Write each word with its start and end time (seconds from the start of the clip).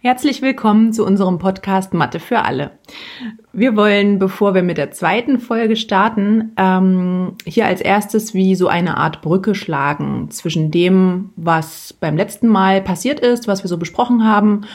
Herzlich 0.00 0.42
willkommen 0.42 0.92
zu 0.92 1.04
unserem 1.04 1.40
Podcast 1.40 1.92
Mathe 1.92 2.20
für 2.20 2.44
alle. 2.44 2.70
Wir 3.52 3.74
wollen, 3.74 4.20
bevor 4.20 4.54
wir 4.54 4.62
mit 4.62 4.78
der 4.78 4.92
zweiten 4.92 5.40
Folge 5.40 5.74
starten, 5.74 6.52
ähm, 6.56 7.32
hier 7.44 7.66
als 7.66 7.80
erstes 7.80 8.32
wie 8.32 8.54
so 8.54 8.68
eine 8.68 8.96
Art 8.96 9.22
Brücke 9.22 9.56
schlagen 9.56 10.30
zwischen 10.30 10.70
dem, 10.70 11.30
was 11.34 11.92
beim 11.92 12.16
letzten 12.16 12.46
Mal 12.46 12.80
passiert 12.80 13.18
ist, 13.18 13.48
was 13.48 13.64
wir 13.64 13.68
so 13.68 13.76
besprochen 13.76 14.22
haben, 14.22 14.66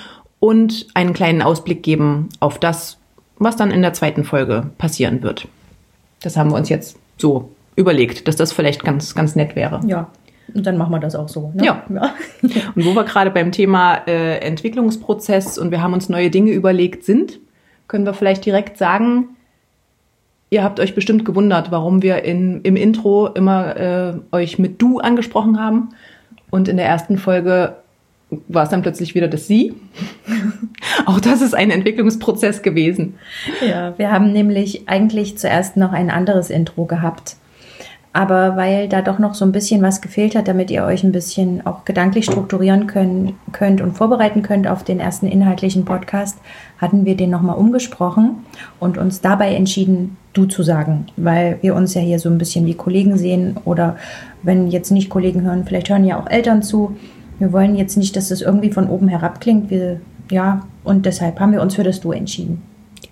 und 0.42 0.88
einen 0.94 1.14
kleinen 1.14 1.42
Ausblick 1.42 1.84
geben 1.84 2.28
auf 2.42 2.60
das, 2.60 2.98
was 3.38 3.56
dann 3.56 3.72
in 3.72 3.82
der 3.82 3.94
zweiten 3.94 4.26
Folge 4.26 4.72
passieren 4.78 5.24
wird. 5.24 5.48
Das 6.22 6.36
haben 6.36 6.52
wir 6.52 6.58
uns 6.58 6.68
jetzt 6.68 7.00
so 7.18 7.50
überlegt, 7.78 8.28
dass 8.28 8.36
das 8.36 8.52
vielleicht 8.52 8.84
ganz, 8.84 9.16
ganz 9.16 9.38
nett 9.38 9.56
wäre. 9.56 9.80
Ja, 9.88 10.10
und 10.54 10.66
dann 10.66 10.78
machen 10.78 10.92
wir 10.92 11.00
das 11.00 11.16
auch 11.16 11.30
so. 11.30 11.52
Ne? 11.54 11.66
Ja. 11.66 11.84
ja. 11.90 12.14
und 12.76 12.86
wo 12.86 12.94
wir 12.94 13.04
gerade 13.04 13.32
beim 13.32 13.52
Thema 13.52 14.02
äh, 14.08 14.38
Entwicklungsprozess 14.40 15.58
und 15.58 15.72
wir 15.72 15.82
haben 15.82 15.94
uns 15.94 16.10
neue 16.10 16.30
Dinge 16.30 16.52
überlegt 16.52 17.04
sind, 17.04 17.40
können 17.88 18.06
wir 18.06 18.14
vielleicht 18.14 18.46
direkt 18.46 18.78
sagen, 18.78 19.30
ihr 20.50 20.64
habt 20.64 20.80
euch 20.80 20.96
bestimmt 20.96 21.26
gewundert, 21.26 21.72
warum 21.72 22.02
wir 22.02 22.24
in, 22.24 22.62
im 22.62 22.76
Intro 22.76 23.28
immer 23.28 23.78
äh, 23.78 24.14
euch 24.32 24.60
mit 24.60 24.82
du 24.82 25.00
angesprochen 25.00 25.60
haben 25.60 25.90
und 26.50 26.68
in 26.68 26.78
der 26.78 26.86
ersten 26.86 27.18
Folge 27.18 27.78
war 28.48 28.64
es 28.64 28.70
dann 28.70 28.82
plötzlich 28.82 29.16
wieder 29.16 29.28
das 29.28 29.48
Sie. 29.48 29.74
Auch 31.06 31.20
das 31.20 31.42
ist 31.42 31.54
ein 31.54 31.70
Entwicklungsprozess 31.70 32.62
gewesen. 32.62 33.16
Ja, 33.68 33.98
wir 33.98 34.12
haben 34.12 34.32
nämlich 34.32 34.88
eigentlich 34.88 35.38
zuerst 35.38 35.78
noch 35.78 35.92
ein 35.92 36.10
anderes 36.10 36.50
Intro 36.50 36.86
gehabt. 36.86 37.38
Aber 38.16 38.56
weil 38.56 38.88
da 38.88 39.02
doch 39.02 39.18
noch 39.18 39.34
so 39.34 39.44
ein 39.44 39.52
bisschen 39.52 39.82
was 39.82 40.00
gefehlt 40.00 40.36
hat, 40.36 40.48
damit 40.48 40.70
ihr 40.70 40.84
euch 40.84 41.04
ein 41.04 41.12
bisschen 41.12 41.66
auch 41.66 41.84
gedanklich 41.84 42.26
strukturieren 42.26 42.86
können, 42.86 43.36
könnt 43.52 43.82
und 43.82 43.98
vorbereiten 43.98 44.44
könnt 44.44 44.68
auf 44.68 44.84
den 44.84 45.00
ersten 45.00 45.26
inhaltlichen 45.26 45.84
Podcast, 45.84 46.38
hatten 46.78 47.06
wir 47.06 47.18
den 47.18 47.32
nochmal 47.32 47.58
umgesprochen 47.58 48.46
und 48.80 49.00
uns 49.00 49.22
dabei 49.22 49.56
entschieden, 49.56 50.16
du 50.34 50.46
zu 50.46 50.62
sagen, 50.62 51.08
weil 51.18 51.58
wir 51.62 51.74
uns 51.74 51.96
ja 51.96 52.02
hier 52.02 52.20
so 52.20 52.30
ein 52.30 52.38
bisschen 52.38 52.68
wie 52.68 52.76
Kollegen 52.76 53.18
sehen 53.18 53.58
oder 53.66 53.98
wenn 54.44 54.70
jetzt 54.70 54.92
nicht 54.92 55.10
Kollegen 55.10 55.42
hören, 55.42 55.66
vielleicht 55.66 55.90
hören 55.90 56.06
ja 56.06 56.20
auch 56.20 56.30
Eltern 56.30 56.62
zu. 56.62 56.96
Wir 57.40 57.52
wollen 57.52 57.76
jetzt 57.76 57.98
nicht, 57.98 58.16
dass 58.16 58.30
das 58.30 58.42
irgendwie 58.42 58.72
von 58.72 58.90
oben 58.90 59.08
herab 59.08 59.42
klingt. 59.42 59.72
Wir, 59.72 60.02
ja, 60.30 60.68
und 60.84 61.08
deshalb 61.08 61.40
haben 61.40 61.52
wir 61.52 61.62
uns 61.62 61.76
für 61.76 61.84
das 61.84 62.00
Du 62.00 62.12
entschieden. 62.12 62.62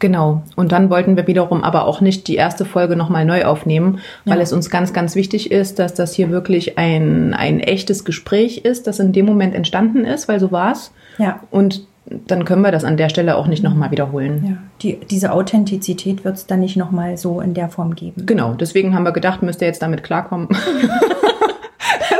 Genau. 0.02 0.41
Und 0.55 0.71
dann 0.71 0.89
wollten 0.89 1.16
wir 1.16 1.27
wiederum 1.27 1.63
aber 1.63 1.85
auch 1.85 2.02
nicht 2.02 2.27
die 2.27 2.35
erste 2.35 2.66
Folge 2.66 2.95
nochmal 2.95 3.23
neu 3.23 3.45
aufnehmen, 3.45 3.99
weil 4.25 4.38
ja. 4.38 4.44
es 4.44 4.52
uns 4.52 4.69
ganz, 4.71 4.94
ganz 4.94 5.16
wichtig 5.16 5.52
ist, 5.52 5.77
dass 5.77 5.94
das 5.94 6.13
hier 6.13 6.31
wirklich 6.31 6.77
ein, 6.77 7.35
ein 7.35 7.59
echtes 7.59 8.03
Gespräch 8.03 8.66
ist, 8.66 8.88
das 8.88 8.99
in 8.99 9.13
dem 9.13 9.27
Moment 9.27 9.53
entstanden 9.53 10.03
ist, 10.03 10.27
weil 10.27 10.39
so 10.39 10.52
war 10.52 10.72
es. 10.72 10.91
Ja. 11.19 11.41
Und 11.52 11.85
dann 12.07 12.45
können 12.45 12.63
wir 12.63 12.72
das 12.72 12.83
an 12.83 12.97
der 12.97 13.09
Stelle 13.09 13.38
auch 13.38 13.45
nicht 13.45 13.63
nochmal 13.63 13.91
wiederholen. 13.91 14.44
Ja, 14.44 14.57
die, 14.81 14.99
diese 15.05 15.31
Authentizität 15.31 16.25
wird 16.25 16.35
es 16.35 16.47
dann 16.47 16.59
nicht 16.59 16.77
nochmal 16.77 17.16
so 17.16 17.39
in 17.41 17.53
der 17.53 17.69
Form 17.69 17.94
geben. 17.94 18.25
Genau, 18.25 18.55
deswegen 18.55 18.95
haben 18.95 19.03
wir 19.03 19.11
gedacht, 19.11 19.44
müsst 19.44 19.61
ihr 19.61 19.67
jetzt 19.67 19.83
damit 19.83 20.03
klarkommen. 20.03 20.49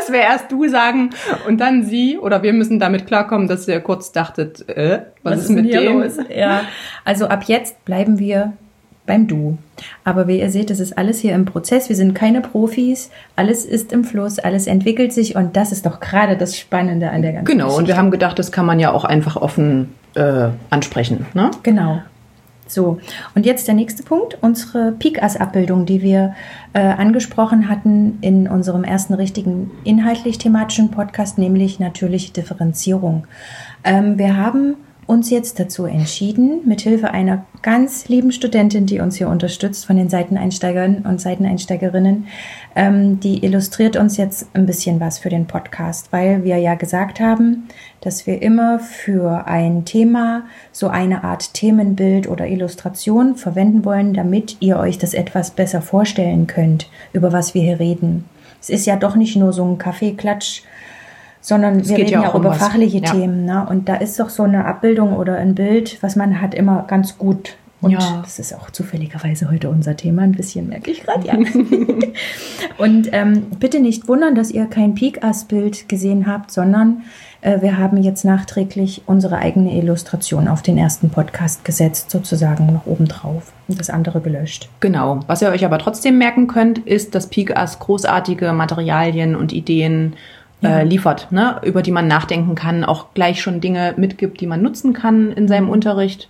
dass 0.02 0.12
wir 0.12 0.20
erst 0.20 0.52
du 0.52 0.68
sagen 0.68 1.12
und 1.48 1.60
dann 1.60 1.84
sie 1.84 2.18
oder 2.18 2.44
wir 2.44 2.54
müssen 2.54 2.80
damit 2.80 3.08
klarkommen, 3.08 3.48
dass 3.48 3.68
ihr 3.68 3.80
kurz 3.80 4.12
dachtet, 4.12 4.68
äh, 4.70 5.00
was, 5.24 5.34
was 5.34 5.44
ist 5.46 5.50
mit 5.52 5.74
dem? 5.74 6.02
Los? 6.02 6.18
Ja, 6.36 6.62
also 7.06 7.28
ab 7.28 7.44
jetzt 7.46 7.84
bleiben 7.86 8.20
wir 8.20 8.54
beim 9.06 9.28
Du. 9.28 9.58
Aber 10.04 10.28
wie 10.28 10.40
ihr 10.40 10.50
seht, 10.52 10.70
das 10.70 10.80
ist 10.80 10.98
alles 10.98 11.20
hier 11.20 11.34
im 11.34 11.46
Prozess. 11.46 11.90
Wir 11.90 11.96
sind 11.96 12.14
keine 12.14 12.40
Profis. 12.42 13.10
Alles 13.36 13.66
ist 13.66 13.92
im 13.92 14.04
Fluss, 14.04 14.38
alles 14.40 14.68
entwickelt 14.68 15.12
sich 15.12 15.36
und 15.36 15.56
das 15.58 15.72
ist 15.72 15.86
doch 15.86 16.00
gerade 16.00 16.38
das 16.38 16.58
Spannende 16.58 17.10
an 17.10 17.22
der 17.22 17.34
ganzen 17.34 17.46
Genau, 17.46 17.66
Geschichte. 17.66 17.82
und 17.82 17.88
wir 17.88 17.98
haben 17.98 18.12
gedacht, 18.12 18.38
das 18.40 18.52
kann 18.52 18.66
man 18.66 18.80
ja 18.80 18.92
auch 18.92 19.04
einfach 19.04 19.36
offen 19.38 19.94
äh, 20.16 20.50
ansprechen. 20.70 21.26
Ne? 21.34 21.50
Genau. 21.64 22.02
So, 22.72 23.00
und 23.36 23.46
jetzt 23.46 23.68
der 23.68 23.76
nächste 23.76 24.02
Punkt, 24.04 24.38
unsere 24.42 24.94
PICAS-Abbildung, 24.94 25.86
die 25.86 26.02
wir 26.02 26.36
äh, 26.72 26.80
angesprochen 26.80 27.68
hatten 27.68 28.18
in 28.22 28.48
unserem 28.48 28.86
ersten 28.86 29.14
richtigen 29.14 29.72
inhaltlich-thematischen 29.84 30.90
Podcast, 30.90 31.38
nämlich 31.38 31.80
natürliche 31.80 32.31
Differenzierung. 32.31 33.28
Ähm, 33.84 34.18
wir 34.18 34.38
haben 34.38 34.76
uns 35.12 35.30
jetzt 35.30 35.60
dazu 35.60 35.84
entschieden, 35.84 36.62
mithilfe 36.66 37.12
einer 37.12 37.46
ganz 37.62 38.08
lieben 38.08 38.32
Studentin, 38.32 38.86
die 38.86 39.02
uns 39.02 39.18
hier 39.18 39.28
unterstützt 39.28 39.86
von 39.86 39.98
den 39.98 40.08
Seiteneinsteigern 40.08 41.00
und 41.00 41.20
Seiteneinsteigerinnen, 41.20 42.28
ähm, 42.78 43.20
die 43.20 43.44
illustriert 43.44 43.98
uns 43.98 44.16
jetzt 44.16 44.48
ein 44.54 44.66
bisschen 44.66 45.02
was 45.02 45.20
für 45.20 45.28
den 45.28 45.48
Podcast, 45.48 46.14
weil 46.14 46.46
wir 46.46 46.58
ja 46.58 46.76
gesagt 46.76 47.20
haben, 47.20 47.68
dass 48.00 48.26
wir 48.26 48.42
immer 48.42 48.80
für 48.80 49.48
ein 49.48 49.84
Thema 49.84 50.44
so 50.72 50.88
eine 50.88 51.26
Art 51.26 51.54
Themenbild 51.54 52.30
oder 52.30 52.48
Illustration 52.48 53.36
verwenden 53.36 53.84
wollen, 53.84 54.14
damit 54.14 54.56
ihr 54.62 54.78
euch 54.78 54.98
das 54.98 55.14
etwas 55.14 55.52
besser 55.52 55.82
vorstellen 55.82 56.48
könnt, 56.48 56.90
über 57.12 57.34
was 57.34 57.54
wir 57.54 57.62
hier 57.62 57.82
reden. 57.82 58.24
Es 58.62 58.70
ist 58.70 58.86
ja 58.86 58.96
doch 58.96 59.18
nicht 59.18 59.36
nur 59.36 59.52
so 59.52 59.66
ein 59.66 59.78
Kaffeeklatsch, 59.78 60.64
sondern 61.41 61.79
es 61.79 61.90
wir 61.90 61.97
reden 61.97 62.12
ja, 62.12 62.29
auch, 62.29 62.35
um 62.35 62.41
über 62.41 62.52
was. 62.52 62.59
fachliche 62.59 63.00
ja. 63.00 63.12
Themen. 63.12 63.46
Ne? 63.46 63.66
Und 63.69 63.90
da 63.90 63.96
ist 63.96 64.19
doch 64.19 64.29
so 64.29 64.44
eine 64.44 64.66
Abbildung 64.66 65.18
oder 65.18 65.35
ein 65.35 65.56
Bild, 65.56 66.02
was 66.02 66.16
man 66.16 66.40
hat, 66.40 66.53
immer 66.53 66.85
ganz 66.88 67.18
gut. 67.18 67.57
Und 67.81 67.91
ja. 67.91 68.22
das 68.24 68.38
ist 68.38 68.53
auch 68.53 68.69
zufälligerweise 68.69 69.50
heute 69.50 69.69
unser 69.69 69.97
Thema, 69.97 70.22
ein 70.22 70.34
bisschen 70.34 70.69
merke 70.69 70.91
ich 70.91 71.01
gerade, 71.01 71.25
ja. 71.25 71.34
und 72.78 73.09
ähm, 73.12 73.47
bitte 73.59 73.80
nicht 73.80 74.07
wundern, 74.07 74.35
dass 74.35 74.51
ihr 74.51 74.68
kein 74.68 74.94
Peak-Ass-Bild 74.94 75.90
gesehen 75.90 76.28
habt, 76.28 76.51
sondern 76.51 77.01
äh, 77.41 77.62
wir 77.62 77.80
haben 77.80 77.97
jetzt 77.97 78.24
nachträglich 78.24 79.01
unsere 79.07 79.38
eigene 79.38 79.75
Illustration 79.75 80.47
auf 80.47 80.62
den 80.62 80.78
ersten 80.78 81.09
Podcast 81.09 81.66
gesetzt, 81.66 82.12
sozusagen 82.12 82.68
noch 82.68 82.85
obendrauf 82.85 83.51
und 83.68 83.80
das 83.80 83.90
andere 83.90 84.22
gelöscht. 84.22 84.69
Genau. 84.80 85.22
Was 85.25 85.41
ihr 85.41 85.50
euch 85.50 85.66
aber 85.66 85.80
trotzdem 85.80 86.19
merken 86.19 86.46
könnt, 86.46 86.78
ist, 86.80 87.16
dass 87.16 87.28
Peak-Ass 87.28 87.80
großartige 87.80 88.53
Materialien 88.53 89.35
und 89.35 89.51
Ideen 89.51 90.13
ja. 90.62 90.80
äh, 90.80 90.84
liefert, 90.84 91.32
ne? 91.32 91.60
über 91.64 91.82
die 91.82 91.92
man 91.92 92.08
nachdenken 92.08 92.56
kann, 92.56 92.84
auch 92.84 93.14
gleich 93.14 93.42
schon 93.42 93.62
Dinge 93.62 93.96
mitgibt, 93.98 94.40
die 94.42 94.48
man 94.48 94.62
nutzen 94.62 94.94
kann 94.94 95.32
in 95.32 95.48
seinem. 95.48 95.72
Unterricht. 95.72 96.30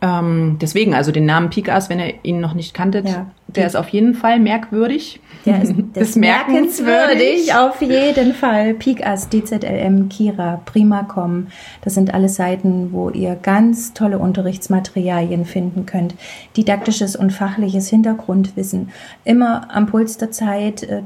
Ähm, 0.00 0.58
deswegen, 0.60 0.94
also 0.94 1.10
den 1.10 1.26
Namen 1.26 1.50
Pikas, 1.50 1.90
wenn 1.90 1.98
ihr 1.98 2.14
ihn 2.22 2.40
noch 2.40 2.54
nicht 2.54 2.72
kanntet, 2.72 3.08
ja. 3.08 3.26
der 3.48 3.66
ist 3.66 3.74
auf 3.74 3.88
jeden 3.88 4.14
Fall 4.14 4.38
merkwürdig. 4.38 5.20
Der 5.44 5.60
ist, 5.60 5.74
ist 5.94 6.16
merkenswürdig, 6.16 7.52
auf 7.54 7.82
jeden 7.82 8.32
Fall. 8.32 8.74
Pikas, 8.74 9.28
DZLM, 9.28 10.08
Kira, 10.08 10.60
Primacom, 10.64 11.48
das 11.82 11.94
sind 11.94 12.14
alles 12.14 12.36
Seiten, 12.36 12.92
wo 12.92 13.10
ihr 13.10 13.34
ganz 13.34 13.92
tolle 13.92 14.20
Unterrichtsmaterialien 14.20 15.44
finden 15.44 15.84
könnt. 15.84 16.14
Didaktisches 16.56 17.16
und 17.16 17.32
fachliches 17.32 17.88
Hintergrundwissen. 17.88 18.90
Immer 19.24 19.66
am 19.74 19.86
Puls 19.86 20.16
der 20.16 20.30
Zeit, 20.30 20.84
äh, 20.84 21.02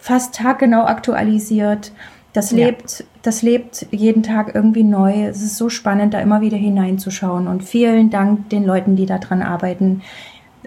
fast 0.00 0.34
taggenau 0.34 0.84
aktualisiert. 0.84 1.92
Das 2.32 2.52
lebt, 2.52 3.00
ja. 3.00 3.06
das 3.22 3.42
lebt 3.42 3.86
jeden 3.90 4.22
Tag 4.22 4.54
irgendwie 4.54 4.84
neu. 4.84 5.24
Es 5.24 5.42
ist 5.42 5.56
so 5.56 5.68
spannend, 5.68 6.14
da 6.14 6.20
immer 6.20 6.40
wieder 6.40 6.56
hineinzuschauen. 6.56 7.48
Und 7.48 7.64
vielen 7.64 8.10
Dank 8.10 8.48
den 8.50 8.64
Leuten, 8.64 8.96
die 8.96 9.06
da 9.06 9.18
dran 9.18 9.42
arbeiten. 9.42 10.02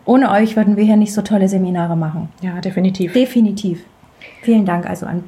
Ohne 0.06 0.32
euch 0.32 0.56
würden 0.58 0.76
wir 0.76 0.84
hier 0.84 0.98
nicht 0.98 1.14
so 1.14 1.22
tolle 1.22 1.48
Seminare 1.48 1.96
machen. 1.96 2.30
Ja, 2.42 2.60
definitiv. 2.60 3.14
Definitiv. 3.14 3.86
Vielen 4.42 4.66
Dank 4.66 4.90
also 4.90 5.06
an 5.06 5.24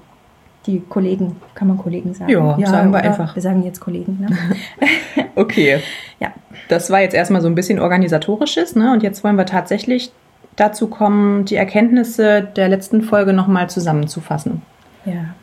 die 0.68 0.82
Kollegen. 0.82 1.38
Kann 1.54 1.70
man 1.70 1.78
Kollegen 1.78 2.14
sagen? 2.14 2.32
Ja, 2.32 2.58
ja 2.58 2.68
sagen 2.68 2.92
wir 2.92 3.02
einfach. 3.02 3.36
Wir 3.36 3.42
sagen 3.42 3.64
jetzt 3.64 3.80
Kollegen. 3.80 4.20
Ne? 4.20 5.26
okay. 5.36 5.80
Ja. 6.20 6.34
Das 6.68 6.90
war 6.90 7.00
jetzt 7.02 7.14
erstmal 7.14 7.42
so 7.42 7.48
ein 7.48 7.56
bisschen 7.56 7.80
organisatorisches, 7.80 8.76
ne? 8.76 8.92
Und 8.92 9.04
jetzt 9.04 9.24
wollen 9.24 9.38
wir 9.38 9.46
tatsächlich 9.46 10.12
dazu 10.56 10.88
kommen, 10.88 11.46
die 11.46 11.56
Erkenntnisse 11.56 12.42
der 12.56 12.70
letzten 12.70 13.02
Folge 13.02 13.34
nochmal 13.34 13.70
zusammenzufassen. 13.70 14.62
Ja. 15.06 15.36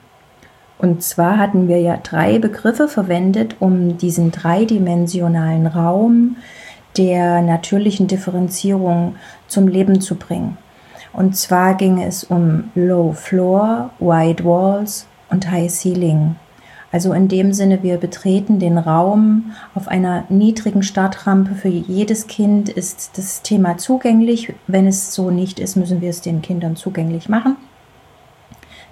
Und 0.79 1.03
zwar 1.03 1.39
hatten 1.39 1.69
wir 1.69 1.81
ja 1.81 1.97
drei 1.97 2.39
Begriffe 2.39 2.89
verwendet, 2.89 3.57
um 3.61 3.99
diesen 3.99 4.33
dreidimensionalen 4.33 5.69
Raum 5.69 6.37
der 6.97 7.41
natürlichen 7.41 8.09
Differenzierung 8.09 9.15
zum 9.47 9.69
Leben 9.69 10.01
zu 10.01 10.17
bringen. 10.17 10.59
Und 11.13 11.37
zwar 11.37 11.75
ging 11.75 12.03
es 12.03 12.25
um 12.25 12.71
Low 12.75 13.13
Floor, 13.13 13.91
Wide 14.01 14.45
Walls 14.45 15.07
und 15.31 15.51
High 15.51 15.71
Ceiling. 15.71 16.37
Also 16.93 17.15
in 17.15 17.27
dem 17.27 17.55
Sinne, 17.55 17.83
wir 17.83 17.97
betreten 17.97 18.59
den 18.59 18.77
Raum 18.77 19.53
auf 19.75 19.89
einer 19.89 20.25
niedrigen 20.29 20.83
Startrampe. 20.83 21.55
Für 21.55 21.69
jedes 21.69 22.27
Kind 22.27 22.69
ist 22.69 23.17
das 23.17 23.41
Thema 23.41 23.79
zugänglich. 23.79 24.53
Wenn 24.67 24.87
es 24.87 25.15
so 25.15 25.31
nicht 25.31 25.59
ist, 25.59 25.77
müssen 25.77 26.03
wir 26.03 26.11
es 26.11 26.21
den 26.21 26.43
Kindern 26.43 26.77
zugänglich 26.77 27.31
machen. 27.31 27.57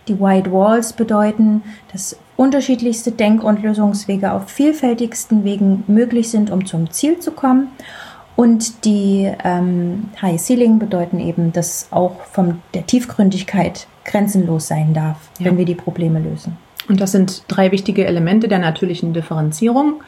Die 0.08 0.18
White 0.18 0.50
Walls 0.50 0.94
bedeuten, 0.94 1.62
dass 1.92 2.16
unterschiedlichste 2.36 3.12
Denk- 3.12 3.44
und 3.44 3.62
Lösungswege 3.62 4.32
auf 4.32 4.48
vielfältigsten 4.48 5.44
Wegen 5.44 5.84
möglich 5.86 6.30
sind, 6.30 6.50
um 6.50 6.64
zum 6.64 6.90
Ziel 6.90 7.18
zu 7.18 7.32
kommen. 7.32 7.68
Und 8.34 8.86
die 8.86 9.30
ähm, 9.44 10.08
High 10.22 10.40
Ceiling 10.40 10.78
bedeuten 10.78 11.20
eben, 11.20 11.52
dass 11.52 11.88
auch 11.90 12.22
von 12.32 12.62
der 12.72 12.86
Tiefgründigkeit 12.86 13.86
grenzenlos 14.06 14.68
sein 14.68 14.94
darf, 14.94 15.18
ja. 15.38 15.44
wenn 15.44 15.58
wir 15.58 15.66
die 15.66 15.74
Probleme 15.74 16.18
lösen. 16.18 16.56
Und 16.90 17.00
das 17.00 17.12
sind 17.12 17.44
drei 17.46 17.70
wichtige 17.70 18.04
Elemente 18.04 18.48
der 18.48 18.58
natürlichen 18.58 19.12
Differenzierung. 19.12 20.02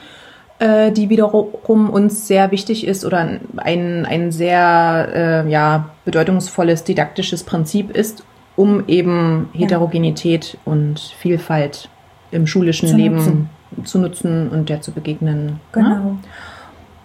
äh, 0.59 0.93
die 0.93 1.11
wiederum 1.11 1.91
uns 1.91 2.27
sehr 2.27 2.51
wichtig 2.51 2.87
ist 2.87 3.05
oder 3.05 3.39
ein, 3.57 4.07
ein 4.07 4.33
sehr 4.33 5.45
äh, 5.47 5.51
ja, 5.51 5.91
bedeutungsvolles 6.05 6.85
didaktisches 6.85 7.45
Prinzip 7.45 7.91
ist, 7.91 8.25
um 8.57 8.85
eben 8.89 9.49
Heterogenität 9.53 10.55
ja. 10.55 10.73
und 10.73 10.99
Vielfalt 11.19 11.89
im 12.33 12.47
schulischen 12.47 12.89
zu 12.89 12.97
Leben 12.97 13.17
nutzen. 13.17 13.51
zu 13.85 13.99
nutzen 13.99 14.49
und 14.51 14.69
der 14.69 14.81
zu 14.81 14.91
begegnen. 14.93 15.47
Ne? 15.47 15.53
Genau. 15.73 15.89
Ja? 15.89 16.17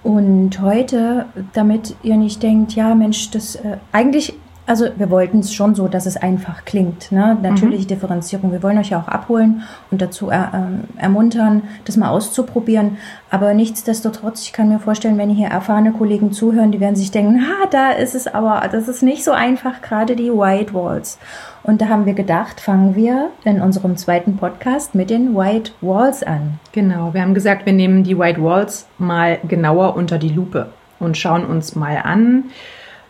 Und 0.04 0.62
heute, 0.62 1.26
damit 1.54 1.96
ihr 2.02 2.18
nicht 2.18 2.42
denkt, 2.42 2.74
ja 2.74 2.96
Mensch, 2.96 3.30
das 3.32 3.56
äh, 3.56 3.78
eigentlich 3.92 4.34
also 4.68 4.88
wir 4.98 5.10
wollten 5.10 5.40
es 5.40 5.54
schon 5.54 5.76
so, 5.76 5.88
dass 5.88 6.06
es 6.06 6.18
einfach 6.18 6.66
klingt. 6.66 7.12
Ne? 7.12 7.38
Natürlich 7.42 7.84
mhm. 7.84 7.88
Differenzierung. 7.88 8.52
Wir 8.52 8.62
wollen 8.62 8.78
euch 8.78 8.90
ja 8.90 9.00
auch 9.00 9.08
abholen 9.08 9.64
und 9.92 10.02
dazu 10.02 10.30
er, 10.30 10.52
äh, 10.54 11.02
ermuntern, 11.02 11.64
das 11.86 11.96
mal 11.96 12.10
auszuprobieren. 12.10 12.98
Aber 13.32 13.54
nichtsdestotrotz, 13.54 14.44
ich 14.44 14.52
kann 14.52 14.68
mir 14.68 14.80
vorstellen, 14.80 15.18
wenn 15.18 15.30
hier 15.30 15.48
erfahrene 15.48 15.94
Kollegen 15.94 16.34
zuhören, 16.34 16.74
die 16.74 16.82
werden 16.82 16.98
sich 16.98 17.12
denken, 17.12 17.42
ha, 17.42 17.68
da 17.72 17.92
ist 17.92 18.14
es 18.14 18.28
aber, 18.28 18.62
das 18.70 18.90
ist 18.90 19.02
nicht 19.02 19.24
so 19.24 19.32
einfach, 19.32 19.82
gerade 19.82 20.18
die 20.18 20.32
White 20.32 20.74
Walls. 20.74 21.18
Und 21.64 21.82
da 21.82 21.88
haben 21.88 22.06
wir 22.06 22.14
gedacht, 22.14 22.60
fangen 22.60 22.96
wir 22.96 23.30
in 23.46 23.62
unserem 23.62 23.96
zweiten 23.96 24.36
Podcast 24.36 24.96
mit 24.96 25.10
den 25.10 25.34
White 25.36 25.72
Walls 25.80 26.24
an. 26.24 26.60
Genau, 26.74 27.14
wir 27.14 27.22
haben 27.22 27.34
gesagt, 27.34 27.66
wir 27.66 27.74
nehmen 27.74 28.04
die 28.04 28.20
White 28.20 28.44
Walls 28.44 28.86
mal 28.98 29.40
genauer 29.48 29.96
unter 29.96 30.18
die 30.18 30.30
Lupe 30.30 30.70
und 31.00 31.18
schauen 31.18 31.46
uns 31.46 31.76
mal 31.76 32.02
an, 32.04 32.46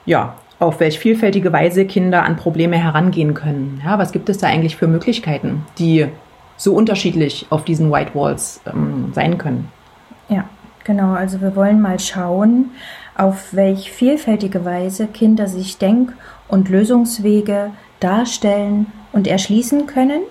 ja, 0.05 0.35
auf 0.59 0.79
welch 0.79 0.99
vielfältige 0.99 1.53
Weise 1.53 1.85
Kinder 1.85 2.23
an 2.23 2.35
Probleme 2.35 2.77
herangehen 2.77 3.33
können. 3.33 3.81
Ja, 3.85 3.99
was 3.99 4.11
gibt 4.11 4.29
es 4.29 4.39
da 4.39 4.47
eigentlich 4.47 4.75
für 4.75 4.87
Möglichkeiten, 4.87 5.63
die 5.77 6.07
so 6.55 6.73
unterschiedlich 6.73 7.45
auf 7.49 7.63
diesen 7.63 7.91
White 7.91 8.15
Walls 8.15 8.61
ähm, 8.65 9.11
sein 9.13 9.37
können? 9.37 9.71
Ja, 10.29 10.45
genau. 10.83 11.13
Also 11.13 11.41
wir 11.41 11.55
wollen 11.55 11.79
mal 11.79 11.99
schauen, 11.99 12.71
auf 13.15 13.53
welch 13.53 13.91
vielfältige 13.91 14.65
Weise 14.65 15.07
Kinder 15.07 15.47
sich 15.47 15.77
Denk- 15.77 16.13
und 16.47 16.69
Lösungswege 16.69 17.71
darstellen 17.99 18.87
und 19.11 19.27
erschließen 19.27 19.85
können. 19.85 20.21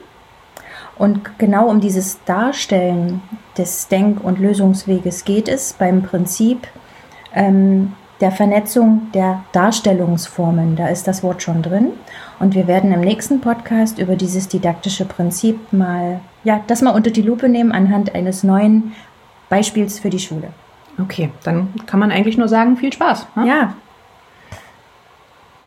Und 0.98 1.38
genau 1.38 1.68
um 1.68 1.80
dieses 1.80 2.22
Darstellen 2.24 3.20
des 3.56 3.88
Denk- 3.88 4.24
und 4.24 4.40
Lösungsweges 4.40 5.24
geht 5.24 5.48
es 5.48 5.74
beim 5.74 6.02
Prinzip 6.02 6.66
ähm, 7.34 7.92
der 8.20 8.32
Vernetzung 8.32 9.08
der 9.12 9.44
Darstellungsformen. 9.52 10.76
Da 10.76 10.88
ist 10.88 11.06
das 11.06 11.22
Wort 11.22 11.42
schon 11.42 11.62
drin. 11.62 11.92
Und 12.38 12.54
wir 12.54 12.66
werden 12.66 12.92
im 12.92 13.00
nächsten 13.00 13.40
Podcast 13.40 13.98
über 13.98 14.16
dieses 14.16 14.48
didaktische 14.48 15.04
Prinzip 15.04 15.72
mal, 15.72 16.20
ja, 16.44 16.60
das 16.66 16.82
mal 16.82 16.94
unter 16.94 17.10
die 17.10 17.22
Lupe 17.22 17.48
nehmen 17.48 17.72
anhand 17.72 18.14
eines 18.14 18.42
neuen 18.42 18.92
Beispiels 19.48 19.98
für 19.98 20.10
die 20.10 20.18
Schule. 20.18 20.48
Okay, 20.98 21.30
dann 21.44 21.74
kann 21.86 22.00
man 22.00 22.10
eigentlich 22.10 22.38
nur 22.38 22.48
sagen, 22.48 22.76
viel 22.76 22.92
Spaß. 22.92 23.26
Hm? 23.34 23.46
Ja, 23.46 23.74